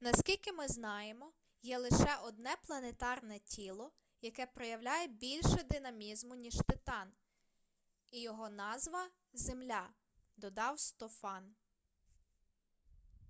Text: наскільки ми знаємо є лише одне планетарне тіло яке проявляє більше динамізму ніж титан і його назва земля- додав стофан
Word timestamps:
наскільки 0.00 0.52
ми 0.52 0.68
знаємо 0.68 1.32
є 1.62 1.78
лише 1.78 2.16
одне 2.24 2.56
планетарне 2.66 3.38
тіло 3.38 3.92
яке 4.22 4.46
проявляє 4.46 5.06
більше 5.08 5.62
динамізму 5.70 6.34
ніж 6.34 6.54
титан 6.68 7.12
і 8.10 8.20
його 8.22 8.48
назва 8.50 9.08
земля- 9.32 9.88
додав 10.36 10.80
стофан 10.80 11.54